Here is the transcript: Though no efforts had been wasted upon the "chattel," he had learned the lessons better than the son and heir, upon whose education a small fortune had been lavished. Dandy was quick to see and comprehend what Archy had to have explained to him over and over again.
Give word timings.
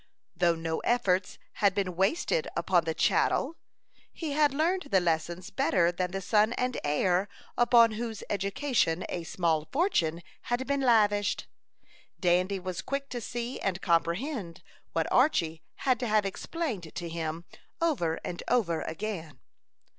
Though 0.35 0.55
no 0.55 0.79
efforts 0.79 1.37
had 1.61 1.75
been 1.75 1.95
wasted 1.95 2.47
upon 2.57 2.85
the 2.85 2.95
"chattel," 2.95 3.55
he 4.11 4.31
had 4.31 4.51
learned 4.51 4.87
the 4.89 4.99
lessons 4.99 5.51
better 5.51 5.91
than 5.91 6.09
the 6.09 6.21
son 6.21 6.53
and 6.53 6.75
heir, 6.83 7.29
upon 7.55 7.91
whose 7.91 8.23
education 8.27 9.05
a 9.09 9.23
small 9.25 9.65
fortune 9.71 10.23
had 10.45 10.65
been 10.65 10.81
lavished. 10.81 11.45
Dandy 12.19 12.57
was 12.57 12.81
quick 12.81 13.09
to 13.09 13.21
see 13.21 13.59
and 13.59 13.79
comprehend 13.79 14.63
what 14.93 15.05
Archy 15.11 15.61
had 15.75 15.99
to 15.99 16.07
have 16.07 16.25
explained 16.25 16.95
to 16.95 17.07
him 17.07 17.45
over 17.79 18.19
and 18.25 18.41
over 18.47 18.81
again. 18.81 19.39